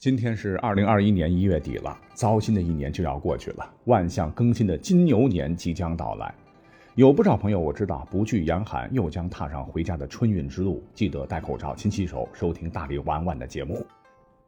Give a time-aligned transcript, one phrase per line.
[0.00, 6.34] 今天是二零二一年一月底了，糟心的一年就要过去了，万象更新的金牛年即将到来。
[6.94, 13.84] 有不少朋友我知道不惧严寒，又将踏上回家的春运之路，记得戴口罩、勤洗手，收听大力晚晚的节目。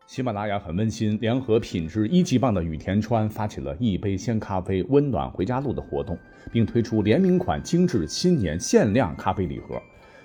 [0.06, 6.16] 喜马拉雅很温馨，联合品质一级棒的雨田川发起了一杯鲜咖啡温暖回家路的活动，
[6.50, 9.78] 并推出联名款精致新年限量咖啡礼盒。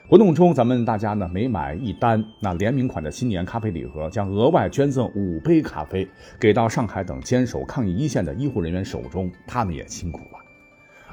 [0.09, 6.07] 活动中，咱们大家呢每买一单，那联名款的新年咖啡礼盒将额外捐赠五杯咖啡，
[6.39, 10.39] 给到上海等坚守抗疫一线的医护人员手中，他们也辛苦了。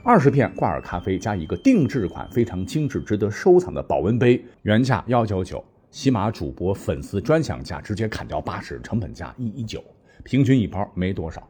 [0.05, 9.83] 二十片挂耳咖啡加一个定制款非常精致、值得收藏的保温杯，原价幺九九，喜马主播粉丝专享价直接砍掉八十，成本价一一九，
[10.22, 11.42] 平均一包没多少。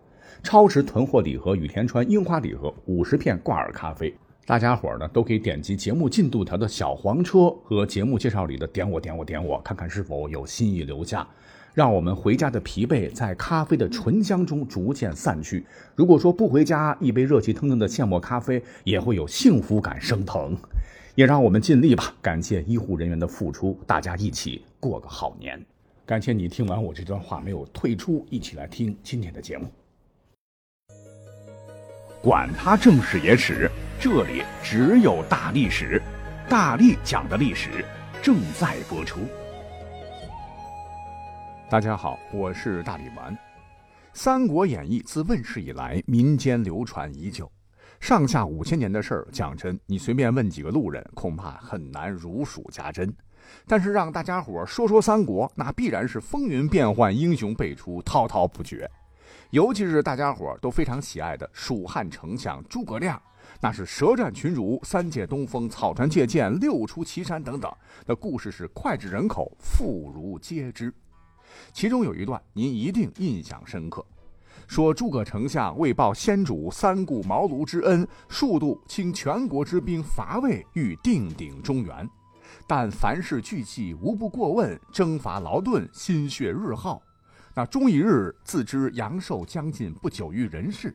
[0.43, 4.15] 超值囤货礼盒，雨田川樱花礼盒五十片挂耳咖啡。
[4.47, 11.27] 大家伙呢都可以点击节目进度条的小黄车和节目介绍里的点我点我点我，看看是否有心意留下，
[11.73, 15.65] 让我们回家的疲惫在咖啡的醇香中逐渐散去。
[15.95, 20.55] 如果说不回家，一杯热气腾腾的现磨咖啡也会有幸福感升腾。
[21.15, 25.65] 也让我们尽力吧，感谢医护人员的付出，大家一起过个好年。
[26.05, 29.67] 感谢你听完我这段话没有退出，一起来听今天的节目。
[32.25, 33.71] 管他正史野史。
[34.01, 36.01] 这里只有大历史，
[36.49, 37.85] 大力讲的历史
[38.23, 39.21] 正在播出。
[41.69, 43.31] 大家好，我是大力丸。
[44.15, 47.51] 《三国演义》自问世以来，民间流传已久，
[48.01, 53.15] 上下五千年的事儿，讲真，你随便问几个路人，恐怕很难如数家珍。
[53.67, 58.91] 但是让大家伙说说三国，那必然是风云变幻，英雄辈出，滔滔不绝。
[59.55, 63.23] 尤其是大家伙都非常喜爱的蜀汉丞相诸葛亮。
[63.61, 67.73] 那是舌战群儒，三借东风，草船借箭，六出祁山等等。
[68.05, 70.93] 那故事是脍炙人口，妇孺皆知。
[71.73, 74.05] 其中有一段您一定印象深刻，
[74.67, 82.11] 说诸葛丞相为报先主三顾茅庐之恩，数度倾全国之兵伐魏，欲定鼎中原。
[82.67, 87.01] 但凡事俱细，无不过问，征伐劳顿，心血日耗。
[87.55, 90.95] 那终一日，自知阳寿将近，不久于人世。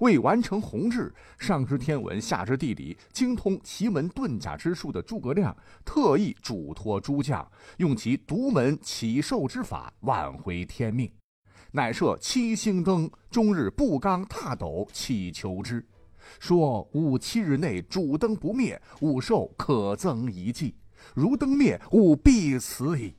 [0.00, 11.10] 为完成宏志，上知天文，下知地理，精通奇门遁甲之术的诸葛亮，特意嘱托诸将，用其独门起寿之法挽回天命，
[11.72, 15.84] 乃设七星灯，终日不刚踏斗，祈求之。
[16.38, 20.74] 说吾七日内主灯不灭，吾寿可增一计；
[21.14, 23.14] 如灯灭，吾必死矣。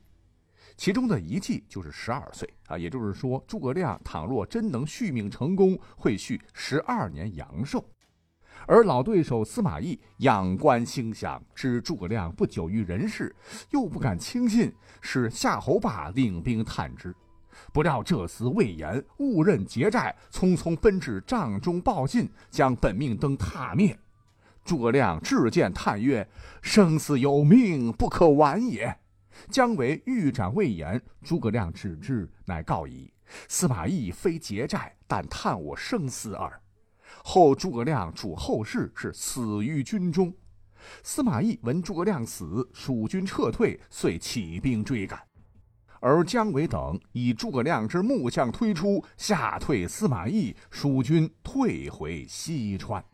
[0.78, 7.84] 其中的一计就是十二岁啊，也就是说，诸葛亮倘若真能续命成功，会续十二年阳寿。
[8.64, 13.34] 而老对手司马懿仰观星象，知诸葛亮不久于人世，
[13.70, 17.12] 又不敢轻信，使夏侯霸领兵探之。
[17.72, 23.98] 不料这厮未言，误认劫寨，匆匆奔至帐中报信，将本命灯踏灭。
[24.64, 26.28] 诸葛亮至见叹曰
[26.62, 28.96] ：“生死有命，不可挽也。”
[29.50, 33.12] 姜维欲斩魏延，诸葛亮止之，乃告矣
[33.48, 36.60] ：“司马懿非劫寨，但探我生死耳。”
[37.24, 40.34] 后诸葛亮主后事，是死于军中。
[41.02, 45.20] 司马懿闻诸葛亮死，蜀军撤退，遂起兵追赶。
[46.00, 53.04] 而姜维等以诸葛亮之木像推出，吓退司马懿，蜀军退回西川。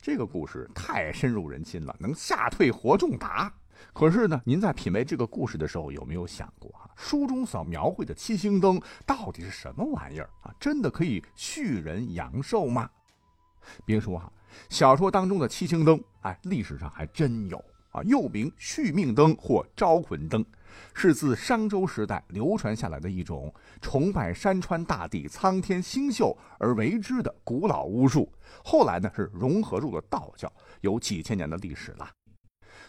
[0.00, 3.52] 这个故事太深入人心了，能吓退活仲达。
[3.92, 6.88] 可是呢，您在品味这个故事的时候，有没有想过啊？
[6.96, 10.54] 书中所描绘的七星灯到底是什么玩意儿啊？
[10.60, 12.88] 真的可以续人阳寿吗？
[13.84, 14.32] 别说哈，
[14.68, 20.44] 小说当中的七星灯，哎，历史上还真有啊，又名续命灯或招魂灯，
[20.94, 28.32] 是自商周时代流传下来的一种崇拜山川大地、苍天星宿而为之的古老巫术。
[28.64, 32.08] 后来呢，是融合入了道教，有几千年的历史了。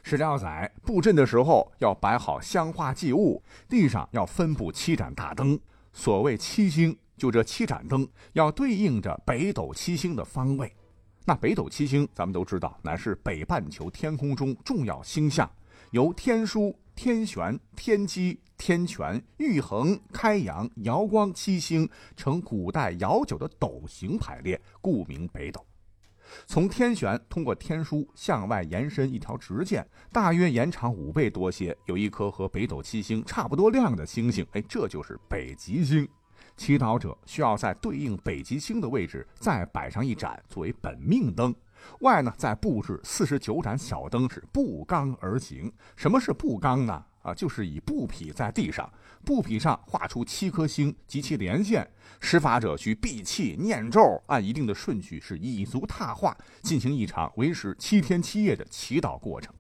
[0.04, 5.60] 史料载，布阵的时候要摆好香花祭物，地上要分布七盏大灯。
[5.94, 10.74] 所谓七星，就这七盏灯要对应着北斗七星的方位。
[11.26, 15.50] 那北斗七星，咱们都知道，乃是北半球天空中重要星象，
[15.92, 25.64] 由天枢、天璇、天机、天权、玉衡、开阳、瑶光七星呈古代瑶酒的斗形排列，故名北斗。
[26.46, 36.08] 从天璇通过天枢向外延伸一条直线，大约延长五倍多些，有一颗和北斗七星差不多亮的星星，哎，这就是北极星。
[36.58, 41.56] 祈祷者需要在对应北极星的位置再摆上一盏作为本命灯，
[42.02, 45.72] 外呢再布置四十九盏小灯，是不刚而行。
[45.96, 47.04] 什么是不刚呢？
[47.22, 48.92] 啊，就是以布匹在地上，
[49.24, 51.90] 布匹上画出七颗星及其连线，
[52.20, 59.54] 施法者需闭气念咒，按一定的顺序是以足踏画，进行一场为时七天七夜的祈祷过程。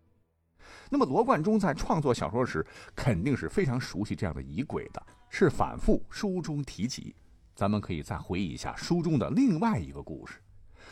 [0.89, 2.65] 那么罗贯中在创作小说时，
[2.95, 7.15] 肯定是非常熟悉这样的仪轨的，是反复书中提及。
[7.55, 10.39] 咱们可以再回忆一下书中的另外一个故事，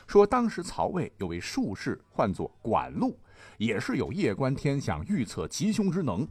[0.07, 3.19] 说当时曹魏有位术士，唤作管路，
[3.57, 6.27] 也是有夜观天象、预测吉凶之能。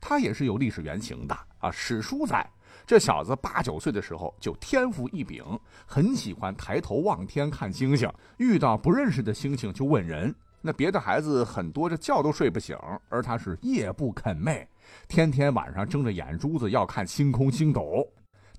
[0.00, 1.70] 他也是有历史原型的啊！
[1.70, 2.48] 史书载，
[2.86, 5.44] 这小子八九岁的时候就天赋异禀，
[5.86, 10.34] 很喜欢抬头望天看星星，遇到不认识的星星就问人。
[10.60, 12.76] 那别的孩子很多这觉都睡不醒，
[13.08, 14.64] 而他是夜不肯寐，
[15.08, 18.06] 天天晚上睁着眼珠子要看星空星斗。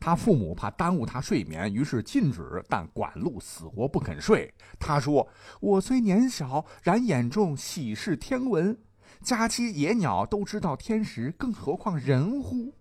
[0.02, 4.54] 他父母怕耽误他睡眠，于是禁止，但管路死活不肯睡。
[4.78, 5.26] 他说
[5.62, 8.78] ：“我虽年小，然眼中喜视天文。”
[9.24, 12.74] 家鸡野鸟都知道天时，更何况人乎？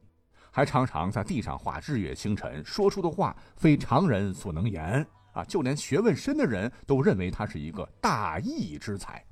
[0.50, 5.44] 还常常在地上画日月星辰，说出的话非常人所能言啊！
[5.44, 9.24] 就连学问深的人都认为他是一个大义之才。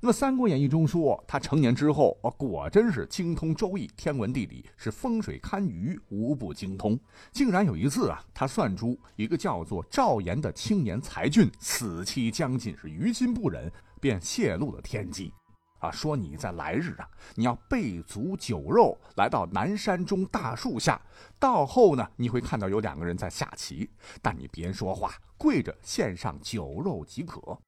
[0.00, 6.96] 那么《三国演义》中说，他成年之后啊，果真是精通周易、天文地理，是风水堪舆，无不精通。
[7.32, 13.70] 竟然有一次啊，他算出一个叫做赵岩的青年才俊死期将近，是于心不忍，
[14.00, 15.32] 便泄露了天机。
[15.78, 21.00] 啊，说你在来日啊，你要备足酒肉，来到南山中大树下，
[21.38, 23.88] 到后呢，你会看到有两个人在下棋，
[24.20, 27.58] 但你别说话，跪着献上酒肉即可。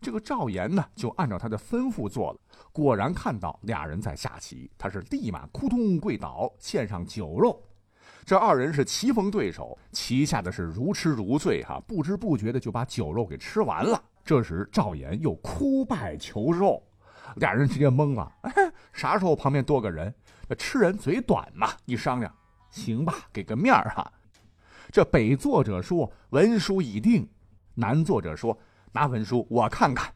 [0.00, 2.38] 这个赵岩呢，就按照他的吩咐做了，
[2.72, 7.62] 果然看到俩人在下棋，他是立马扑通跪倒，献上酒肉。
[8.26, 14.02] 这二人是棋逢对手，棋下的是如痴如醉，哈，不知不觉的就把酒肉给吃完了。
[14.24, 16.82] 这时赵岩又哭拜求肉。
[17.36, 18.32] 俩人直接懵了，
[18.92, 20.14] 啥时候旁边多个人？
[20.48, 22.32] 这吃人嘴短嘛，一商量，
[22.70, 24.12] 行吧，给个面儿哈。
[24.92, 27.28] 这北作者说文书已定，
[27.74, 28.56] 南作者说
[28.92, 30.12] 拿文书我看看。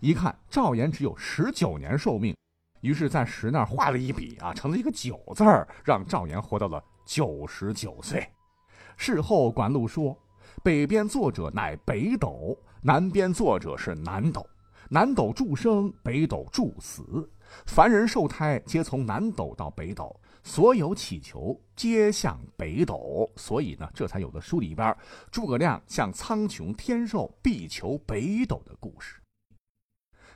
[0.00, 2.36] 一看赵岩只有十九年寿命，
[2.82, 8.28] 于是，在石那儿画了一笔啊，成了一个九字儿，让赵岩活到了九十九岁。
[8.96, 10.14] 事后管路说，
[10.62, 14.46] 北边作者乃北斗，南边作者是南斗。
[14.90, 17.30] 南斗助生，北斗助死。
[17.66, 23.30] 凡人受胎，皆从南斗到北斗，所有祈求皆向北斗。
[23.36, 24.96] 所以呢，这才有了书里边
[25.30, 29.20] 诸葛亮向苍穹天寿必求北斗的故事。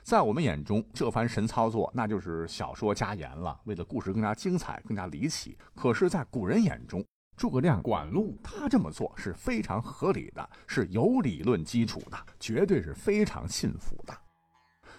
[0.03, 5.57] 在我们眼中，这番神操作那就是小说加盐了，为了故事更加精彩、更加离奇。
[5.73, 7.03] 可是，在古人眼中，
[7.37, 14.13] 诸葛亮管路他这么做是非常合理的，是有理论基础的，绝对是非常信服的。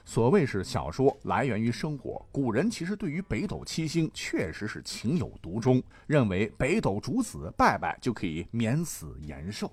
[0.05, 9.73] 所谓是小说来源于生活，古人其实对于北斗七星确实是情有独钟，认为北斗主子，拜拜就可以免死延寿。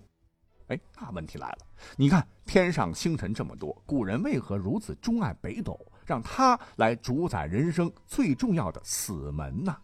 [0.67, 1.57] 哎，那问题来了，
[1.97, 9.75] 你看天上星辰这么多，古人为何如此钟爱北斗，让他来主宰人生最重要的死门呢？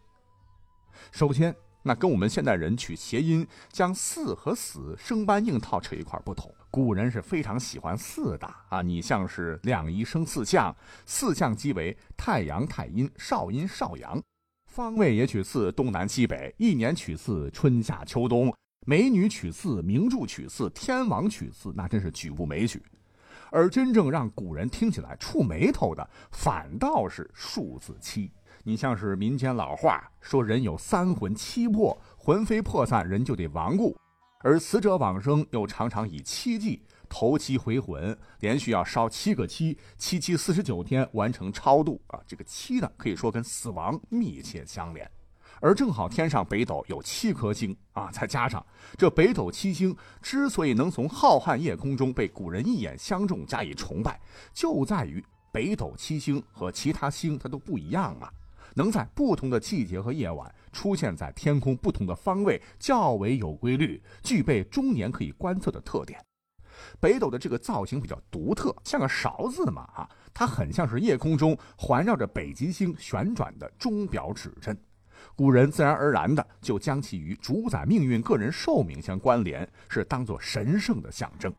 [1.11, 1.55] 首先。
[1.83, 6.53] 那跟我们现代人取谐音，将“四”和“死”生搬硬套扯一块不同。
[6.69, 10.75] 古人是非常喜欢“四”的啊，你像是两仪生四象，
[11.05, 14.21] 四象即为太阳、太阴、少阴、少阳，
[14.71, 18.53] 方位也取四，东南西北，一年取四，春夏秋冬，
[18.85, 22.83] 美女取四，名著取四，天王取四，那真是举步枚举。
[23.49, 28.29] 而真正让古人听起来触眉头的，反倒是数字七。
[28.63, 33.95] 你像是民间老话说，人有三魂七魄，魂飞魄散，人就得亡故；
[34.39, 42.19] 而死者往生又常常以七祭头七回魂，连续要烧七个七，七七四十九天完成超度啊！
[42.27, 45.09] 这个七呢，可以说跟死亡密切相连。
[45.59, 48.63] 而正好天上北斗有七颗星啊，再加上
[48.95, 54.19] 这北斗七星之所以能从浩瀚夜空中被古人一眼相中加以崇拜，
[54.53, 58.31] 就在于北斗七星和其他星它都不一样啊。
[58.75, 66.19] 能在不同的季节和夜晚出现在天空不同的方位，较为有规律，具备终年可以观测的特点。
[66.99, 74.77] 北斗的这个造型比较独特，像个勺子嘛，啊，它很像是夜空中环绕着北极星旋转的钟表指针。
[75.35, 81.51] 古人自然而然的就将其与主宰命运、个人寿命相关联，是当做神圣的象征。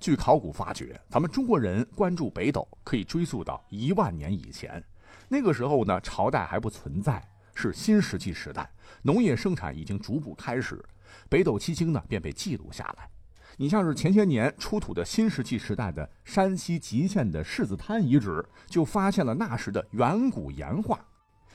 [0.00, 4.82] 据考古发掘，咱们中国人关注北斗可以追溯到一万年以前。
[5.28, 7.22] 那个时候呢，朝代还不存在，
[7.56, 8.70] 是新石器时代，
[9.02, 10.80] 农业生产已经逐步开始，
[11.28, 13.08] 北斗七星呢便被记录下来。
[13.56, 21.02] 你像是前些年出土的新石器时代的山西吉县的柿子滩遗址，就发现了那时的远古岩画。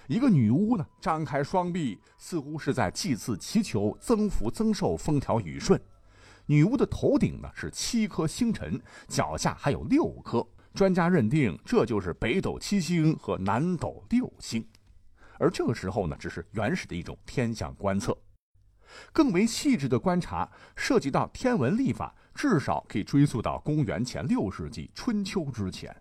[0.08, 5.79] 一个女巫呢，张开双臂，似乎是在祭祀祈求增福增寿、风调雨顺。
[6.48, 10.46] 女巫的头顶呢是七颗星辰，脚下还有六颗。
[10.74, 14.65] 专家认定这就是北斗七星和南斗六星。
[15.42, 18.16] 而这个时候呢，只是原始的一种天象观测。
[19.12, 25.96] 更为细致的观察，涉及到天文历法，至少可以追溯到公元前六世纪春秋之前。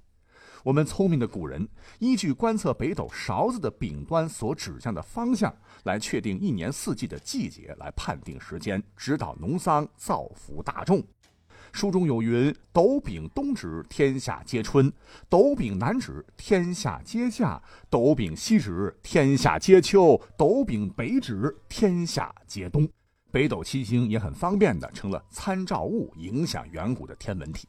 [0.63, 1.67] 我们聪明的古人
[2.01, 5.55] 依据观测北斗勺子的柄端所指向的方向，
[5.85, 11.03] 来确定一年四季的季节，来判定时间，指导农桑，造福大众。
[11.73, 14.91] 书中有云：“斗柄东指，天下皆春；
[15.29, 22.89] 斗柄南指，天下皆夏；斗柄西指，天下皆秋；斗柄北指，天下皆冬。”
[23.33, 27.69] 北斗七星也很方便的成了参照物，影响远古的天文体。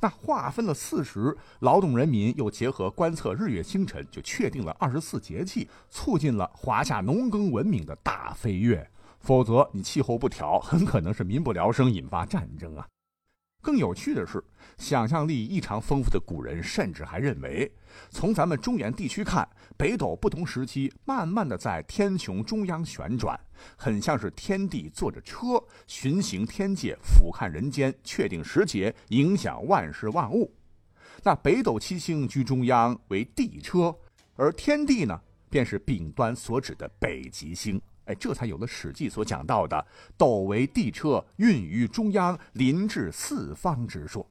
[0.00, 8.88] 那划分了四时，劳动人民又结合观测日月星辰，就确定了二十四节气，促进了华夏农耕文明的大飞跃。
[9.18, 12.86] 否则，你气候不调，很可能是民不聊生，引发战争啊。
[13.60, 14.42] 更有趣的是，
[14.78, 17.70] 想象力异常丰富的古人甚至还认为，
[18.08, 23.38] 从咱们中原地区看，北斗不同时期慢慢的在天穹中央旋转，
[23.76, 30.54] 很像是天帝坐着车巡行天界，俯瞰人间，确定时节，影响万事万物。
[31.22, 33.94] 那北斗七星居中央为地车，
[34.36, 37.78] 而天帝呢，便是柄端所指的北极星。
[38.14, 39.86] 这才有了《史记》所讲到的
[40.16, 44.26] “斗为地车，运于中央，临至四方”之说。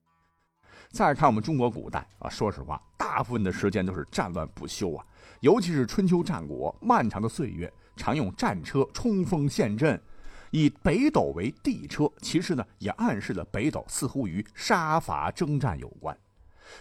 [0.91, 5.05] 再看我们中国古代啊，说实话，大部分的时间都是战乱不休啊，
[5.41, 10.01] 尤其是春秋战国漫长的岁月，常用战车冲锋陷阵。
[10.51, 16.17] 以北斗为地车，其实呢，也暗示了北斗似乎与杀伐征战有关，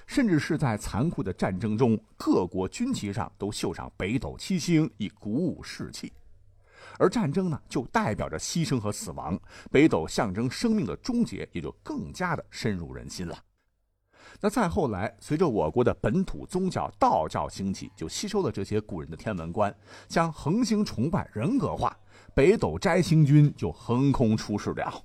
[0.06, 6.10] 甚至是在残酷的战争中，各国军旗上都绣上北斗七星，以鼓舞士气。
[6.98, 9.38] 而战争呢，就代表着牺牲和死亡，
[9.70, 13.38] 北斗象征生命的终结，也就更加的深入人心了。
[14.40, 19.74] 那再后来，随着我国的本土宗教道教兴起，就吸收了这些古人的天文观，
[20.06, 21.96] 将恒星崇拜人格化，
[22.34, 25.02] 北斗摘星君就横空出世了。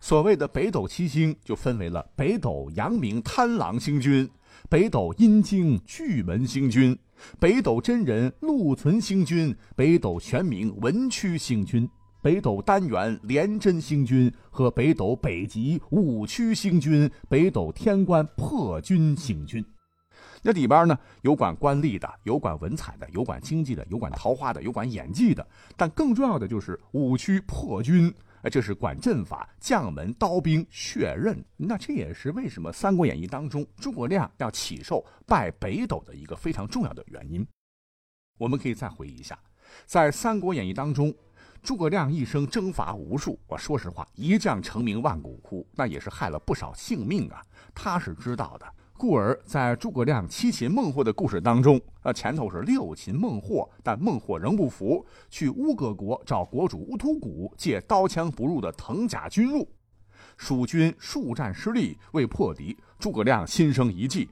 [0.00, 4.28] 所谓的北斗七星，就分为了北斗阳明贪狼星君、
[4.68, 6.98] 北斗阴经巨门星君。
[7.38, 11.88] 北斗真人禄存星君，北斗玄冥文曲星君，
[12.22, 19.64] 北斗单元廉贞星君和北斗北极武曲星君，北斗天官破军星君。
[20.42, 25.46] 那里边呢，有管官吏的，有管文采的，有管经济的，有管桃花的，有管演技的。
[25.76, 28.12] 但更重要的就是武曲破军，
[28.50, 31.42] 这是管阵法、将门、刀兵、血刃。
[31.56, 37.46] 那这也是为什么《三国演义》当中诸葛亮要起寿拜北斗的一个非常重要的原因。
[38.38, 39.38] 我们可以再回忆一下，
[39.86, 41.14] 在《三国演义》当中，
[41.62, 47.42] 诸葛亮一生征伐无数，我说实话，一将成名万骨枯，那也是害了不少性命啊，
[47.74, 48.66] 他是知道的。
[48.96, 59.68] 故而在诸葛亮七擒孟获的故事当中，呃，前头是六擒孟获，但孟获仍不服，去乌葛国找国主乌突古借刀枪不入的藤甲军入，
[60.36, 64.30] 蜀军数战失利，未破敌，诸葛亮心生一计，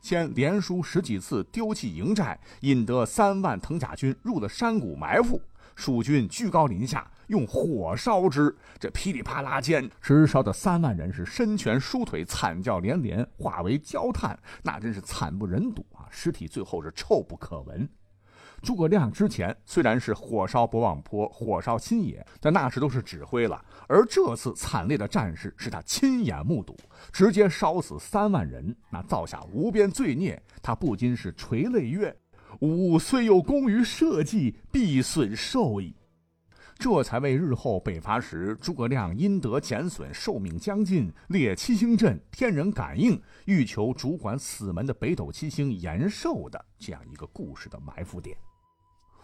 [0.00, 5.40] 先连输十几次，丢弃营寨，引得三万藤甲军入了山谷埋伏。
[5.74, 16.06] 蜀军居高临下，用火烧之，这噼里啪啦间，直烧的三万人是身拳舒腿，惨叫连连，化为焦炭，那真是惨不忍睹啊！
[16.10, 17.88] 尸体最后是臭不可闻。
[18.62, 26.74] 诸葛亮之前虽然是火烧博望坡、火烧新野，但那时都是指挥了，而这次惨烈的战事是他亲眼目睹，
[27.12, 32.16] 直接烧死三万人，那造下无边罪孽，他不禁是垂泪曰。
[32.60, 35.94] 吾虽有功于社稷，必损寿矣。
[36.76, 48.36] 这才为日后北伐时，诸葛亮因得减损，寿命将近，列七星阵，天人感应，欲求主管死门的北斗七星延寿的这样一个故事的埋伏点。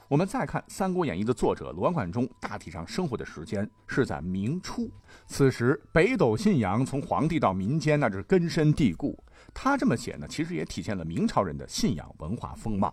[0.06, 4.88] 我们再看《三国演义》的作者罗贯中，大体上生活的时间是在明初，
[5.26, 9.16] 此时北斗信仰从皇帝到民间，那是根深蒂固。
[9.52, 12.92] 他这么写呢，其实也体现了明朝人的信仰文化风貌。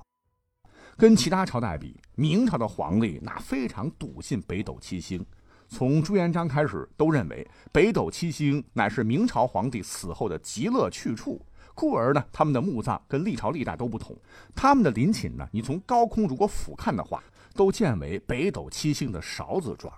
[0.97, 5.23] 跟其他朝代比，明朝的皇帝那非常笃信北斗七星，
[5.67, 11.39] 从朱元璋开始都认为北斗七星乃是明朝皇帝死后的极乐去处，
[11.75, 14.17] 故而呢，他们的墓葬跟历朝历代都不同，
[14.55, 17.23] 他们的陵寝呢，你从高空如果俯瞰的话，
[17.53, 19.93] 都建为北斗七星的勺子状。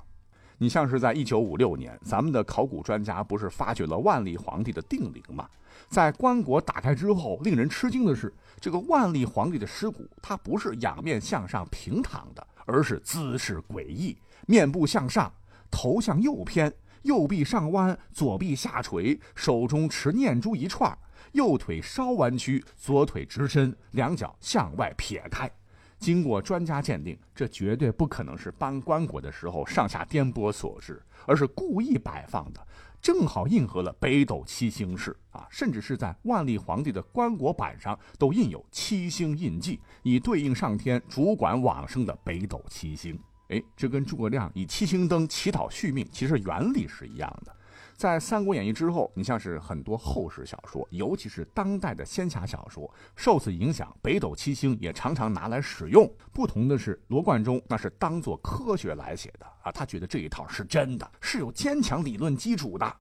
[0.62, 5.48] 你像是在一九五六年，咱们的考古专家不是发掘了万历皇帝的定陵吗？
[5.88, 15.32] 在棺椁打开之后，令人吃惊的是，这个万历皇帝的尸骨，它不是仰面向上平躺的，而是姿势诡异，面部向上，
[15.72, 16.72] 头向右偏，
[17.04, 20.96] 右臂上弯，左臂下垂，手中持念珠一串，
[21.32, 25.50] 右腿稍弯曲，左腿直伸，两脚向外撇开。
[26.00, 32.66] 经过专家鉴定，这绝对不可能是搬棺椁的时候上下颠簸所致，而是故意摆放的，
[33.02, 35.46] 正好应和了北斗七星式啊！
[35.50, 43.20] 甚至是在万历皇帝的棺椁板上都印有七星印记，以对应上天主管往生的北斗七星。
[43.50, 47.54] 哎，这跟诸葛亮以七星灯祈祷续命，其实原理是一样的。
[48.00, 56.10] 在《三国演义》之后，你像是很多后世小说，尤其是当代的仙侠小说，受此影响，北斗七星也常常拿来使用。
[56.32, 62.96] 不同的是，罗贯中那是当做科学来写的啊，他觉得这一套是真的，是有坚强理论基础的。